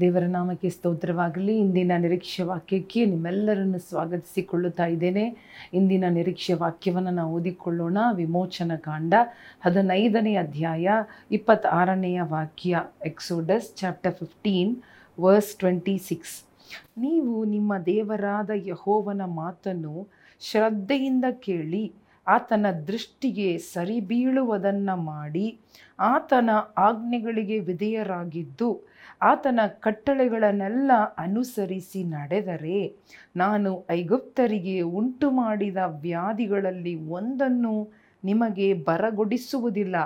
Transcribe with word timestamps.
ದೇವರ 0.00 0.24
ನಾಮಕ್ಕೆ 0.26 0.68
ಸ್ತೋತ್ರವಾಗಲಿ. 0.70 1.58
ಇಂದಿನ 1.58 1.92
ನಿರೀಕ್ಷೆ 1.98 2.42
ವಾಕ್ಯಕ್ಕೆ 2.42 3.04
ನಿಮ್ಮೆಲ್ಲರನ್ನು 3.04 3.78
ಸ್ವಾಗತಿಸಿಕೊಳ್ಳುತ್ತಾ 3.78 4.86
ಇದ್ದೇನೆ. 4.86 5.24
ಇಂದಿನ 5.74 6.04
ನಿರೀಕ್ಷೆ 6.08 6.52
ವಾಕ್ಯವನ್ನು 6.52 7.10
ನಾವು 7.10 7.32
ಓದಿಕೊಳ್ಳೋಣ. 7.34 7.98
ವಿಮೋಚನ 8.14 8.72
ಕಾಂಡ 8.76 9.14
ಹದಿನೈದನೇ 9.60 10.34
ಅಧ್ಯಾಯ 10.34 10.88
ಇಪ್ಪತ್ತಾರನೆಯ 11.32 12.20
ವಾಕ್ಯ, 12.22 12.82
Exodus 13.06 13.76
chapter 13.76 14.14
fifteen, 14.14 14.76
verse 15.20 15.54
twenty 15.56 15.98
six. 15.98 16.36
ನೀವು 16.98 17.44
ನಿಮ್ಮ 17.44 17.78
ದೇವರಾದ 17.78 18.50
ಯಹೋವನ 18.54 19.22
ಮಾತನ್ನು 19.24 20.08
ಶ್ರದ್ಧೆಯಿಂದ 20.40 21.24
ಕೇಳಿ 21.30 21.92
ಆತನ 22.28 22.66
ದೃಷ್ಟಿಗೆ 22.86 23.58
ಸರಿಬೀಳುವುದನ್ನು 23.58 24.96
ಮಾಡಿ 25.02 25.46
ಆತನ 25.98 26.50
ಆಜ್ಞೆಗಳಿಗೆ 26.76 27.58
ವಿಧೇಯರಾಗಿದ್ದು 27.58 28.70
ಆತನ 29.22 29.60
ಕಟ್ಟಳೆಗಳನ್ನೆಲ್ಲ 29.80 30.90
ಅನುಸರಿಸಿ 31.18 32.04
ನಡೆದರೆ 32.04 32.78
ನಾನು 33.36 33.84
ಐಗುಪ್ತರಿಗೆ 33.90 34.80
ಉಂಟು 34.80 35.30
ಮಾಡಿದ 35.30 35.76
ವ್ಯಾಧಿಗಳಲ್ಲಿ 35.86 36.94
ಒಂದನ್ನು 36.94 37.74
ನಿಮಗೆ 38.24 38.74
ಬರಗೊಡಿಸುವುದಿಲ್ಲ. 38.74 39.96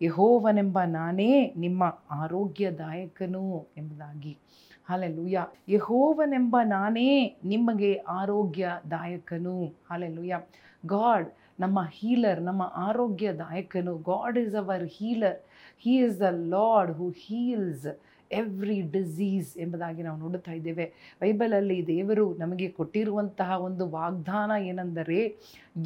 ಯಹೋವನೆಂಬ 0.00 0.78
ನಾನೇ 0.86 1.52
ನಿಮ್ಮ 1.56 1.82
ಆರೋಗ್ಯದಾಯಕನು 2.10 3.66
ಎಂಬುದಾಗಿ. 3.76 4.38
ಹಾಲೆಲುಯ್ಯ 4.88 5.46
ಯಹೋವನೆಂಬ 5.68 6.56
ನಾನೇ 6.64 7.36
ನಿಮಗೆ 7.44 7.94
ಆರೋಗ್ಯದಾಯಕನು. 7.94 9.66
ಹಾಲೆಲುಯ್ಯ 9.90 10.40
ಗಾಡ್, 10.86 11.28
ನಮ್ಮ 11.60 11.78
ಹೀಲರ್, 11.90 12.40
ನಮ್ಮ 12.40 12.72
ಆರೋಗ್ಯದಾಯಕನು. 12.76 13.98
God 13.98 14.38
is 14.38 14.54
our 14.54 14.84
healer. 14.84 15.38
He 15.78 15.96
is 15.96 16.20
the 16.20 16.22
Lord 16.30 16.92
who 16.92 17.08
heals 17.10 17.86
every 18.32 18.80
disease 18.80 19.58
ಎಂಬುದಾಗಿ 19.58 20.02
ನಾವು 20.02 20.18
ನೋಡುತ್ತಾ 20.18 20.52
ಇದ್ದೇವೆ. 20.52 20.92
ಬೈಬಲಲ್ಲಿ 21.20 21.86
ದೇವರು 21.86 22.34
ನಮಗೆ 22.34 22.68
ಕೊಟ್ಟಿರುವಂತಹ 22.68 23.60
ಒಂದು 23.62 23.90
ವಾಗ್ದಾನ 23.90 24.50
ಏನೆಂದರೆ, 24.62 25.36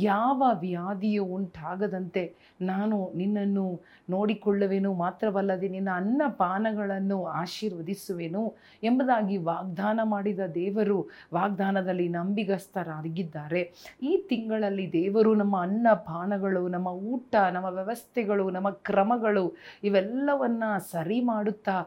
ಯಾವ 0.00 0.42
ವ್ಯಾಧಿಯು 0.54 1.24
ಉಂಟಾಗದಂತೆ 1.24 2.34
ನಾನು 2.60 3.12
ನಿನ್ನನ್ನು 3.16 3.80
ನೋಡಿಕೊಳ್ಳುವೆನು, 4.10 4.94
ಮಾತ್ರವಲ್ಲದೆ 4.94 5.68
ನಿನ್ನ 5.68 5.88
ಅನ್ನಪಾನಗಳನ್ನು 5.94 7.24
ಆಶೀರ್ವದಿಸುವೆನು 7.24 8.54
ಎಂಬುದಾಗಿ 8.82 9.36
ವಾಗ್ದಾನ 9.36 10.00
ಮಾಡಿದ 10.04 10.40
ದೇವರು 10.54 11.08
ವಾಗ್ದಾನದಲ್ಲಿ 11.34 12.08
ನಂಬಿಗಸ್ತರಾಗಿದ್ದಾರೆ. 12.08 13.72
ಈ 14.02 14.26
ತಿಂಗಳಲ್ಲಿ 14.28 14.92
ದೇವರು 14.92 15.34
ನಮ್ಮ 15.34 15.62
ಅನ್ನ 15.62 15.86
ಪಾನಗಳು, 15.94 16.68
ನಮ್ಮ 16.68 16.86
ಊಟ, 16.86 17.34
ನಮ್ಮ 17.52 17.66
ವ್ಯವಸ್ಥೆಗಳು, 17.66 18.50
ನಮ್ಮ 18.50 18.70
ಕ್ರಮಗಳು 18.70 19.56
ಇವೆಲ್ಲವನ್ನು 19.84 20.90
ಸರಿ 20.90 21.20
ಮಾಡುತ್ತಾ 21.20 21.82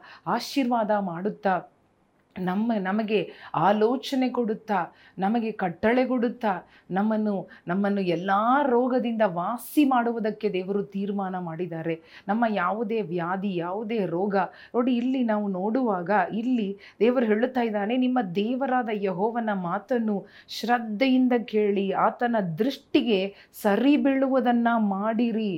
ಆಶೀರ್ವಾದ 0.48 0.92
ಮಾಡುತ್ತಾ, 1.06 1.54
ನಮ್ಮ, 2.36 2.72
ನಮಗೆ 2.80 3.20
ಆಲೋಚನೆ 3.68 4.28
ಕೊಡುತ್ತಾ, 4.30 4.80
ನಮಗೆ 5.20 5.50
ಕಟ್ಟಳೆ 5.52 6.04
ಕೊಡುತ್ತಾ, 6.06 6.52
ನಮ್ಮನ್ನು 6.92 7.34
ನಮ್ಮನ್ನು 7.68 8.02
ಎಲ್ಲ 8.16 8.32
ರೋಗದಿಂದ 8.70 9.24
ವಾಸಿ 9.40 9.84
ಮಾಡುವುದಕ್ಕೆ 9.86 10.50
ದೇವರು 10.50 10.82
ತೀರ್ಮಾನ 10.84 11.36
ಮಾಡಿದ್ದಾರೆ. 11.40 11.96
ನಮ್ಮ 12.28 12.46
ಯಾವುದೇ 12.54 13.00
ವ್ಯಾಧಿ, 13.14 13.52
ಯಾವುದೇ 13.56 14.00
ರೋಗ, 14.06 14.36
ನೋಡಿ 14.76 14.94
ಇಲ್ಲಿ 14.96 15.24
ನಾವು 15.24 15.48
ನೋಡುವಾಗ 15.48 16.12
ಇಲ್ಲಿ 16.34 16.70
ದೇವರು 17.00 17.26
ಹೇಳುತ್ತಾ 17.26 17.62
ಇದ್ದಾನೆ, 17.62 17.98
ನಿಮ್ಮ 17.98 18.20
ದೇವರಾದ 18.36 18.90
ಯಹೋವನ 19.02 19.56
ಮಾತನ್ನು 19.70 20.18
ಶ್ರದ್ಧೆಯಿಂದ 20.50 21.34
ಕೇಳಿ, 21.46 21.88
ಆತನ 22.08 22.36
ದೃಷ್ಟಿಗೆ 22.60 23.20
ಸರಿ 23.64 23.96
ಬೀಳುವುದನ್ನು 23.98 24.76
ಮಾಡಿರಿ. 24.96 25.54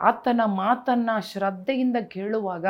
ಆತನ 0.00 0.40
ಮಾತನ್ನು 0.46 1.32
ಶ್ರದ್ಧೆಯಿಂದ 1.32 1.96
ಕೇಳುವಾಗ 1.96 2.66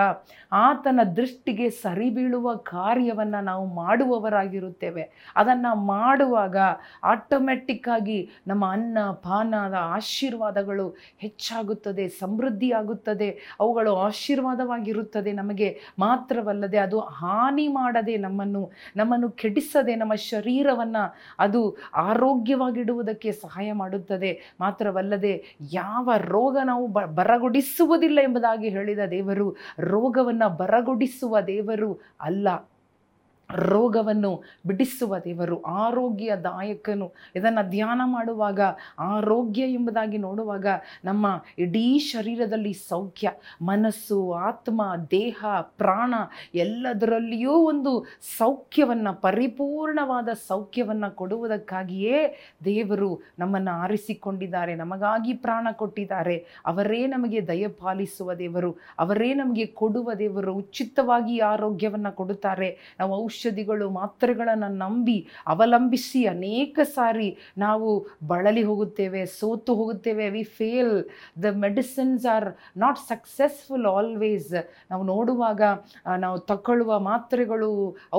ಆತನ 0.52 1.00
ದೃಷ್ಟಿಗೆ 1.16 1.70
ಸರಿ 1.70 2.10
ಬೀಳುವ 2.10 2.54
ಕಾರ್ಯವನ್ನು 2.54 3.44
ನಾವು 3.44 3.74
ಮಾಡುವವರಾಗಿರುತ್ತೇವೆ. 3.74 5.32
ಅದನ್ನು 5.36 5.74
ಮಾಡುವಾಗ 5.74 6.56
ಆಟೋಮೆಟಿಕ್ಕಾಗಿ 7.04 8.30
ನಮ್ಮ 8.46 8.72
ಅನ್ನ, 8.72 8.98
ಪಾನದ 9.10 9.74
ಆಶೀರ್ವಾದಗಳು 9.78 10.96
ಹೆಚ್ಚಾಗುತ್ತದೆ, 11.18 12.08
ಸಮೃದ್ಧಿಯಾಗುತ್ತದೆ. 12.08 13.56
ಅವುಗಳು 13.60 13.96
ಆಶೀರ್ವಾದವಾಗಿರುತ್ತದೆ. 13.96 15.32
ನಮಗೆ 15.32 15.80
ಮಾತ್ರವಲ್ಲದೆ 15.98 16.78
ಅದು 16.78 17.00
ಹಾನಿ 17.00 17.68
ಮಾಡದೆ 17.68 18.16
ನಮ್ಮನ್ನು 18.16 18.70
ನಮ್ಮನ್ನು 18.96 19.30
ಕೆಡಿಸದೆ 19.30 19.94
ನಮ್ಮ 19.94 20.14
ಶರೀರವನ್ನು 20.14 21.14
ಅದು 21.38 21.76
ಆರೋಗ್ಯವಾಗಿಡುವುದಕ್ಕೆ 21.94 23.32
ಸಹಾಯ 23.32 23.72
ಮಾಡುತ್ತದೆ. 23.72 24.40
ಮಾತ್ರವಲ್ಲದೆ 24.60 25.56
ಯಾವ 25.72 26.10
ರೋಗ 26.16 26.58
ನಾವು 26.64 26.86
ಬ 26.86 27.17
ಬರಗೊಡಿಸುವುದಿಲ್ಲ 27.18 28.18
ಎಂಬುದಾಗಿ 28.22 28.68
ಹೇಳಿದ 28.68 28.98
ದೇವರು 29.10 29.46
ರೋಗವನ್ನು 29.78 30.48
ಬರಗೊಡಿಸುವ 30.56 31.40
ದೇವರು 31.40 31.90
ಅಲ್ಲ. 32.20 32.48
ರೋಗವನ್ನು 33.54 34.42
ಬಿಡಿಸುವ 34.66 35.18
ದೇವರು, 35.18 35.62
ಆರೋಗ್ಯದಾಯಕನು. 35.62 37.12
ಇದನ್ನು 37.36 37.70
ಧ್ಯಾನ 37.70 38.00
ಮಾಡುವಾಗ, 38.04 38.60
ಆರೋಗ್ಯ 38.98 39.62
ಎಂಬುದಾಗಿ 39.62 40.18
ನೋಡುವಾಗ 40.18 40.66
ನಮ್ಮ 41.04 41.42
ಇಡೀ 41.58 41.98
ಶರೀರದಲ್ಲಿ 41.98 42.72
ಸೌಖ್ಯ, 42.72 43.30
ಮನಸ್ಸು, 43.62 44.32
ಆತ್ಮ, 44.32 44.82
ದೇಹ, 45.10 45.44
ಪ್ರಾಣ 45.60 46.14
ಎಲ್ಲದರಲ್ಲಿಯೂ 46.54 47.52
ಒಂದು 47.52 48.04
ಸೌಖ್ಯವನ್ನು, 48.38 49.20
ಪರಿಪೂರ್ಣವಾದ 49.20 50.28
ಸೌಖ್ಯವನ್ನು 50.48 51.16
ಕೊಡುವುದಕ್ಕಾಗಿಯೇ 51.16 52.34
ದೇವರು 52.64 53.20
ನಮ್ಮನ್ನು 53.38 53.70
ಆರಿಸಿಕೊಂಡಿದ್ದಾರೆ, 53.70 54.74
ನಮಗಾಗಿ 54.74 55.32
ಪ್ರಾಣ 55.32 55.68
ಕೊಟ್ಟಿದ್ದಾರೆ. 55.72 56.46
ಅವರೇ 56.66 57.06
ನಮಗೆ 57.06 57.46
ದಯಪಾಲಿಸುವ 57.46 58.34
ದೇವರು, 58.34 58.76
ಅವರೇ 58.98 59.34
ನಮಗೆ 59.34 59.66
ಕೊಡುವ 59.66 60.14
ದೇವರು 60.14 60.54
ಉಚಿತವಾಗಿ 60.54 61.38
ಆರೋಗ್ಯವನ್ನು 61.38 62.16
ಕೊಡುತ್ತಾರೆ. 62.16 62.96
ನಾವು 63.00 63.28
ಔಷಧಿಗಳು 63.38 63.86
ಮಾತ್ರೆಗಳನ್ನು 63.98 64.68
ನಂಬಿ, 64.82 65.16
ಅವಲಂಬಿಸಿ 65.52 66.20
ಅನೇಕ 66.34 66.78
ಸಾರಿ 66.94 67.28
ನಾವು 67.64 67.88
ಬಳಲಿ 68.30 68.62
ಹೋಗುತ್ತೇವೆ, 68.70 69.20
ಸೋತು 69.38 69.72
ಹೋಗುತ್ತೇವೆ. 69.80 70.24
We 70.36 70.42
fail 70.58 70.94
the 71.44 71.52
medicines 71.64 72.24
are 72.34 72.48
not 72.82 72.98
successful 73.10 73.86
always 73.86 74.50
ನಾವು 74.90 75.04
ನೋಡುವಾಗ 75.12 75.62
ನಾವು 76.24 76.38
ತಗೊಳ್ಳುವ 76.50 76.98
ಮಾತ್ರೆಗಳು, 77.10 77.70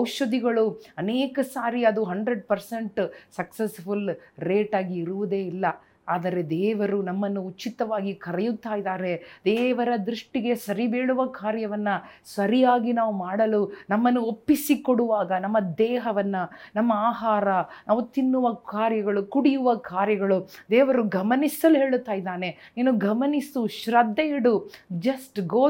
ಔಷಧಿಗಳು 0.04 0.66
ಅನೇಕ 1.04 1.40
ಸಾರಿ 1.56 1.84
ಅದು 1.92 2.04
ಹಂಡ್ರೆಡ್ 2.12 2.44
ಪರ್ಸೆಂಟ್ 2.54 3.02
ಸಕ್ಸಸ್ಫುಲ್ 3.40 4.08
ರೇಟಾಗಿ 4.50 4.98
ಇರುವುದೇ 5.04 5.42
ಇಲ್ಲ. 5.52 5.66
ಆದರೆ 6.10 6.50
ದೇವರು 6.50 7.02
ನಮ್ಮನ್ನು 7.02 7.42
ಉಚಿತವಾಗಿ 7.42 8.14
ಕರೆಯುತ್ತಾ 8.14 8.76
ಇದ್ದಾರೆ. 8.76 9.42
ದೇವರ 9.46 9.90
ದೃಷ್ಟಿಗೆ 10.06 10.56
ಸರಿಬೀಳುವ 10.56 11.26
ಕಾರ್ಯವನ್ನು 11.26 11.96
ಸರಿಯಾಗಿ 12.36 12.94
ನಾವು 12.94 13.14
ಮಾಡಲು 13.18 13.62
ನಮ್ಮನ್ನು 13.90 14.22
ಒಪ್ಪಿಸಿಕೊಡುವಾಗ, 14.24 15.32
ನಮ್ಮ 15.32 15.58
ದೇಹವನ್ನು, 15.78 16.44
ನಮ್ಮ 16.76 16.92
ಆಹಾರ, 16.96 17.48
ನಾವು 17.88 18.02
ತಿನ್ನುವ 18.02 18.54
ಕಾರ್ಯಗಳು, 18.54 19.24
ಕುಡಿಯುವ 19.26 19.76
ಕಾರ್ಯಗಳು 19.76 20.50
ದೇವರು 20.72 21.04
ಗಮನಿಸಲು 21.04 21.76
ಹೇಳುತ್ತಾ 21.76 22.14
ಇದ್ದಾನೆ. 22.14 22.74
ನೀನು 22.78 22.94
ಗಮನಿಸು, 22.94 23.68
ಶ್ರದ್ಧೆ 23.68 24.28
ಇಡು 24.28 24.72
ಜಸ್ಟ್ 25.00 25.40
ಗೋ 25.48 25.70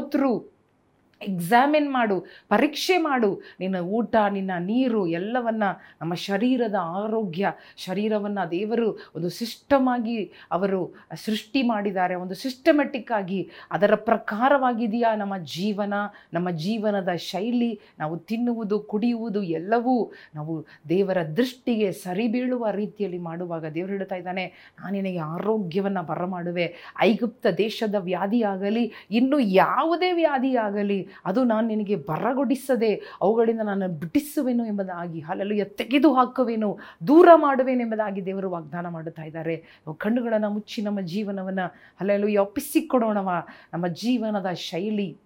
ಎಕ್ಸಾಮಿನ್ 1.22 1.92
ಮಾಡು, 1.92 2.20
ಪರೀಕ್ಷೆ 2.48 2.98
ಮಾಡು. 2.98 3.42
ನಿನ್ನ 3.60 3.76
ಊಟ, 3.76 4.14
ನಿನ್ನ 4.30 4.50
ನೀರು, 4.58 5.06
ಎಲ್ಲವನ್ನು 5.06 5.80
ನಮ್ಮ 6.00 6.14
ಶರೀರದ 6.14 6.74
ಆರೋಗ್ಯ, 6.80 7.52
ಶರೀರವನ್ನು 7.76 8.50
ದೇವರು 8.50 8.98
ಒಂದು 9.16 9.28
ಸಿಸ್ಟಮ್ 9.28 9.88
ಆಗಿ 9.88 10.32
ಅವರು 10.50 10.94
ಸೃಷ್ಟಿ 11.14 11.62
ಮಾಡಿದ್ದಾರೆ. 11.62 12.14
ಒಂದು 12.14 12.34
ಸಿಸ್ಟಮೆಟಿಕ್ 12.34 13.12
ಆಗಿ 13.12 13.50
ಅದರ 13.70 13.94
ಪ್ರಕಾರವಾಗಿದೆಯಾ 13.94 15.14
ನಮ್ಮ 15.14 15.36
ಜೀವನ? 15.36 15.94
ನಮ್ಮ 16.32 16.50
ಜೀವನದ 16.50 17.14
ಶೈಲಿ, 17.14 17.80
ನಾವು 17.98 18.16
ತಿನ್ನುವುದು, 18.16 18.80
ಕುಡಿಯುವುದು, 18.80 19.42
ಎಲ್ಲವೂ 19.42 20.12
ನಾವು 20.34 20.66
ದೇವರ 20.88 21.22
ದೃಷ್ಟಿಗೆ 21.24 21.92
ಸರಿಬೀಳುವ 21.92 22.70
ರೀತಿಯಲ್ಲಿ 22.70 23.18
ಮಾಡುವಾಗ 23.18 23.64
ದೇವರು 23.66 23.92
ಹೇಳ್ತಾ 23.92 24.14
ಇದ್ದಾನೆ, 24.14 24.46
ನಾನು 24.80 24.92
ನಿನಗೆ 24.92 25.18
ಆರೋಗ್ಯವನ್ನು 25.18 26.02
ಬರಮಾಡುವೆ. 26.02 26.96
ಐಗುಪ್ತ 27.00 27.46
ದೇಶದ 27.46 27.94
ವ್ಯಾಧಿಯಾಗಲಿ, 27.94 28.92
ಇನ್ನು 29.10 29.38
ಯಾವುದೇ 29.38 30.12
ವ್ಯಾಧಿಯಾಗಲಿ 30.12 31.09
ಅದು 31.24 31.44
ನಾನು 31.44 31.66
ನಿನಗೆ 31.66 31.96
ಬರಗೊಡಿಸದೆ 31.96 32.94
ಅವುಗಳಿಂದ 33.20 33.60
ನಾನು 33.64 33.88
ಬಿಡಿಸುವೆನು 33.88 34.66
ಎಂಬುದಾಗಿ 34.66 35.24
ಅಲ್ಲೆಲ್ಲ 35.28 35.64
ತೆಗೆದು 35.64 36.14
ಹಾಕುವೆನು 36.14 36.78
ದೂರ 37.06 37.28
ಮಾಡುವೆನು 37.34 37.80
ಎಂಬುದಾಗಿ 37.80 38.26
ದೇವರು 38.26 38.50
ವಾಗ್ದಾನ 38.50 38.88
ಮಾಡುತ್ತಾ 38.88 39.22
ಇದ್ದಾರೆ. 39.22 39.64
ಕಣ್ಣುಗಳನ್ನು 39.98 40.50
ಮುಚ್ಚಿ 40.50 40.82
ನಮ್ಮ 40.82 41.00
ಜೀವನವನ್ನು 41.00 41.74
ಅಲ್ಲೆಲ್ಲೂ 42.00 42.40
ಒಪ್ಪಿಸಿಕೊಡೋಣವ. 42.40 43.30
ನಮ್ಮ 43.72 43.86
ಜೀವನದ 43.86 44.46
ಶೈಲಿ 44.54 45.16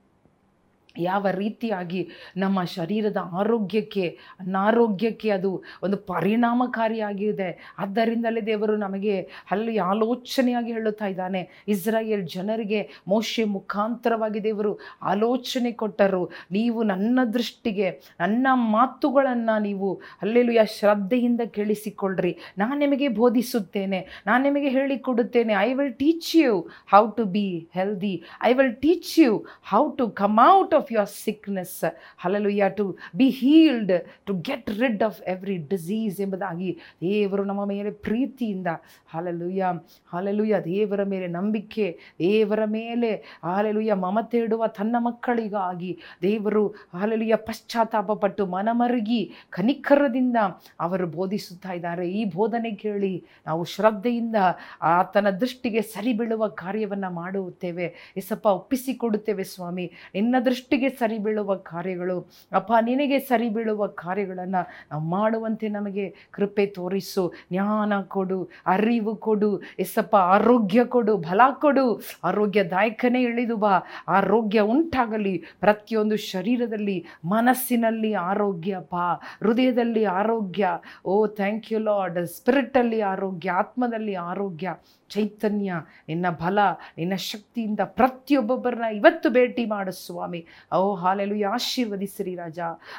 ಯಾವ 0.98 1.26
ರೀತಿಯಾಗಿ 1.30 2.08
ನಮ್ಮ 2.36 2.64
ಶರೀರದ 2.64 3.16
ಆರೋಗ್ಯಕ್ಕೆ, 3.32 4.18
ಅನಾರೋಗ್ಯಕ್ಕೆ 4.40 5.30
ಅದು 5.30 5.62
ಒಂದು 5.82 5.96
ಪರಿಣಾಮಕಾರಿಯಾಗಿದೆ. 5.96 7.74
ಆದ್ದರಿಂದಲೇ 7.78 8.40
ದೇವರು 8.40 8.76
ನಮಗೆ 8.76 9.20
ಅಲ್ಲಿ 9.50 9.78
ಆಲೋಚನೆಯಾಗಿ 9.78 10.72
ಹೇಳುತ್ತಾ 10.72 11.06
ಇದ್ದಾನೆ. 11.06 11.64
ಇಸ್ರಾಯೇಲ್ 11.68 12.28
ಜನರಿಗೆ 12.28 12.90
ಮೋಶೆ 13.08 13.44
ಮುಖಾಂತರವಾಗಿ 13.44 14.44
ದೇವರು 14.44 14.78
ಆಲೋಚನೆ 15.02 15.72
ಕೊಟ್ಟರು. 15.72 16.30
ನೀವು 16.50 16.82
ನನ್ನ 16.82 17.20
ದೃಷ್ಟಿಗೆ, 17.34 18.00
ನನ್ನ 18.20 18.46
ಮಾತುಗಳನ್ನು 18.54 19.60
ನೀವು 19.62 20.00
ಅಲ್ಲೆಲ್ಲೂ 20.22 20.66
ಶ್ರದ್ಧೆಯಿಂದ 20.78 21.40
ಕೇಳಿಸಿಕೊಳ್ಳ್ರಿ. 21.40 22.38
ನಾನು 22.58 22.78
ನಿಮಗೆ 22.78 23.08
ಬೋಧಿಸುತ್ತೇನೆ. 23.08 24.22
ನಾನು 24.26 24.44
ನಿಮಗೆ 24.44 24.68
ಹೇಳಿಕೊಡುತ್ತೇನೆ. 24.68 25.52
I 25.52 25.74
will 25.74 25.94
teach 25.94 26.36
you 26.36 26.60
how 26.92 27.06
to 27.06 27.24
be 27.24 27.68
healthy 27.74 28.22
I 28.42 28.52
will 28.52 28.76
teach 28.76 29.18
you 29.18 29.46
how 29.68 29.90
to 29.90 30.10
come 30.10 30.38
out 30.50 30.74
of 30.84 30.92
your 30.92 31.08
sickness 31.08 31.84
hallelujah 32.18 32.64
to 32.76 32.84
be 33.16 33.28
healed 33.30 33.92
to 34.26 34.32
get 34.34 34.70
rid 34.70 35.02
of 35.02 35.22
every 35.22 35.56
disease 35.56 36.20
ಎಂಬುದಾಗಿ 36.20 36.70
ದೇವರು 37.00 37.44
ನಮ್ಮ 37.44 37.64
ಮೇಲೆ 37.64 37.90
ಪ್ರೀತಿಯಿಂದ 37.90 38.66
ಹಲಲುಯ್ಯ 39.06 39.66
ಹಲಲುಯ್ಯ 40.12 40.56
ದೇವರ 40.64 41.02
ಮೇಲೆ 41.04 41.26
ನಂಬಿಕೆ, 41.26 41.86
ದೇವರ 42.18 42.60
ಮೇಲೆ 42.66 43.40
ಹಾಲೆಲುಯ್ಯ 43.44 43.94
ಮಮತೆ 43.94 44.38
ಇಡುವ 44.38 44.66
ತನ್ನ 44.66 44.96
ಮಕ್ಕಳಿಗಾಗಿ 44.98 45.98
ದೇವರು 46.22 46.68
ಹಾಲೆಲುಯ್ಯ 46.68 47.36
ಪಶ್ಚಾತ್ತಾಪಪಟ್ಟು 47.36 48.46
ಮನಮರುಗಿ 48.46 49.32
ಕನಿಕರದಿಂದ 49.50 50.36
ಅವರು 50.80 51.06
ಬೋಧಿಸುತ್ತಾ 51.06 51.72
ಇದ್ದಾರೆ. 51.72 52.10
ಈ 52.10 52.24
ಬೋಧನೆ 52.24 52.72
ಕೇಳಿ 52.74 53.24
ನಾವು 53.46 53.64
ಶ್ರದ್ಧೆಯಿಂದ 53.64 54.36
ಆತನ 54.82 55.30
ದೃಷ್ಟಿಗೆ 55.30 55.82
ಸರಿ 55.82 56.12
ಬೀಳುವ 56.12 56.48
ಕಾರ್ಯವನ್ನು 56.48 57.10
ಮಾಡುತ್ತೇವೆ. 57.14 58.12
ಎಸಪ್ಪ 58.16 58.46
ಒಪ್ಪಿಸಿಕೊಡುತ್ತೇವೆ 58.46 59.44
ಸ್ವಾಮಿ. 59.44 59.86
ನಿನ್ನ 60.14 60.36
ದೃಷ್ಟಿಗೆ 60.74 60.98
ಸರಿ 60.98 61.18
ಬೀಳುವ 61.18 61.54
ಕಾರ್ಯಗಳು. 61.54 62.28
ಅಪ್ಪ, 62.52 62.72
ನಿನಗೆ 62.82 63.18
ಸರಿ 63.18 63.48
ಬೀಳುವ 63.48 63.86
ಕಾರ್ಯಗಳನ್ನು 63.86 64.66
ನಾವು 64.90 65.02
ಮಾಡುವಂತೆ 65.02 65.68
ನಮಗೆ 65.68 66.14
ಕೃಪೆ 66.30 66.66
ತೋರಿಸು. 66.66 67.32
ಜ್ಞಾನ 67.52 68.00
ಕೊಡು, 68.00 68.48
ಅರಿವು 68.66 69.16
ಕೊಡು, 69.16 69.62
ಎಸ್ಸಪ್ಪ, 69.78 70.16
ಆರೋಗ್ಯ 70.16 70.84
ಕೊಡು, 70.84 71.16
ಬಲ 71.16 71.40
ಕೊಡು. 71.52 72.02
ಆರೋಗ್ಯದಾಯಕನೇ 72.24 73.22
ಇಳಿದು 73.22 73.56
ಬಾ. 73.56 73.80
ಆರೋಗ್ಯ 74.08 74.60
ಉಂಟಾಗಲಿ. 74.60 75.44
ಪ್ರತಿಯೊಂದು 75.60 76.16
ಶರೀರದಲ್ಲಿ, 76.16 77.06
ಮನಸ್ಸಿನಲ್ಲಿ 77.24 78.12
ಆರೋಗ್ಯ 78.14 78.76
ಪಾ 78.80 79.14
ಹೃದಯದಲ್ಲಿ 79.14 80.04
ಆರೋಗ್ಯ. 80.04 80.68
Oh, 81.04 81.26
thank 81.26 81.72
you 81.72 81.78
Lord. 81.78 82.26
ಸ್ಪಿರಿಟಲ್ಲಿ 82.26 83.00
ಆರೋಗ್ಯ, 83.00 83.50
ಆತ್ಮದಲ್ಲಿ 83.50 84.14
ಆರೋಗ್ಯ. 84.14 84.74
ಚೈತನ್ಯ, 85.14 85.74
ನಿನ್ನ 86.08 86.30
ಬಲ, 86.30 86.58
ನಿನ್ನ 86.98 87.14
ಶಕ್ತಿಯಿಂದ 87.14 87.80
ಪ್ರತಿಯೊಬ್ಬೊಬ್ಬರನ್ನ 87.84 88.84
ಇವತ್ತು 88.84 89.30
ಭೇಟಿ 89.30 89.66
ಮಾಡು 89.66 89.92
ಸ್ವಾಮಿ. 89.92 90.46
ಓ 90.76 90.94
ಹಾಲೆಲು 90.94 91.50
ಆಶೀರ್ವದಿಸಿರಿ 91.50 92.34
ರಾಜ. 92.34 92.58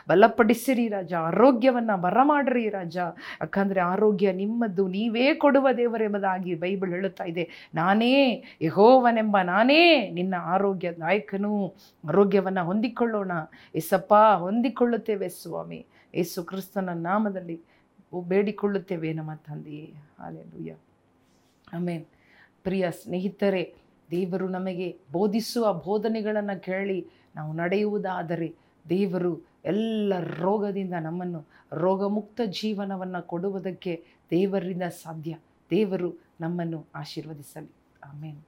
ಬಲಪಡಿಸಿರಿ 0.10 0.88
ರಾಜ. 0.88 1.14
ಆರೋಗ್ಯವನ್ನು 1.14 2.02
ಬರಮಾಡ್ರಿ 2.02 2.70
ರಾಜ. 2.70 2.98
ಯಾಕಂದರೆ 3.42 3.80
ಆರೋಗ್ಯ 3.80 4.34
ನಿಮ್ಮದ್ದು 4.34 4.88
ನೀವೇ 4.88 5.34
ಕೊಡುವ 5.34 5.68
ದೇವರೆಂಬುದಾಗಿ 5.78 6.56
ಬೈಬಲ್ 6.56 6.92
ಹೇಳುತ್ತಾ 6.92 7.24
ಇದೆ. 7.24 7.70
ನಾನೇ 7.76 8.44
ಯಹೋವನೆಂಬ 8.62 9.38
ನಾನೇ 9.44 10.10
ನಿನ್ನ 10.12 10.36
ಆರೋಗ್ಯದಾಯಕನೂ 10.40 11.68
ಆರೋಗ್ಯವನ್ನು 12.08 12.66
ಹೊಂದಿಕೊಳ್ಳೋಣ. 12.66 13.32
ಎಸಪ್ಪ 13.76 14.14
ಹೊಂದಿಕೊಳ್ಳುತ್ತೇವೆ 14.14 15.30
ಸ್ವಾಮಿ. 15.30 15.86
ಯೇಸು 16.16 16.44
ಕ್ರಿಸ್ತನ 16.44 16.90
ನಾಮದಲ್ಲಿ 16.90 17.62
ಬೇಡಿಕೊಳ್ಳುತ್ತೇವೆ 18.28 19.14
ನಮ್ಮ 19.14 19.34
ತಂದೆಯೇ. 19.34 19.94
ಹಾಲೆಲುಯ್ಯ. 20.20 20.76
ಆಮೇಲೆ 21.74 22.08
ಪ್ರಿಯ 22.64 22.92
ಸ್ನೇಹಿತರೆ, 22.92 23.76
ದೇವರು 24.12 24.50
ನಮಗೆ 24.50 25.00
ಬೋಧಿಸುವ 25.12 25.74
ಬೋಧನೆಗಳನ್ನು 25.74 26.62
ಕೇಳಿ 26.62 27.08
ನಾವು 27.36 27.54
ನಡೆಯುವುದಾದರೆ 27.54 28.56
ದೇವರು 28.90 29.42
ಎಲ್ಲ 29.66 30.14
ರೋಗದಿಂದ 30.20 30.94
ನಮ್ಮನ್ನು 31.02 31.46
ರೋಗಮುಕ್ತ 31.74 32.42
ಜೀವನವನ್ನು 32.46 33.28
ಕೊಡುವುದಕ್ಕೆ 33.28 34.06
ದೇವರಿಂದ 34.32 34.84
ಸಾಧ್ಯ. 34.84 35.38
ದೇವರು 35.70 36.14
ನಮ್ಮನ್ನು 36.42 36.86
ಆಶೀರ್ವದಿಸಲಿ. 36.96 37.72
ಆಮೇಲೆ 38.04 38.40